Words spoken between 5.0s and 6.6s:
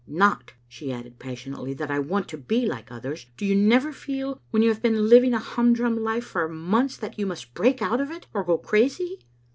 living a humdrum life for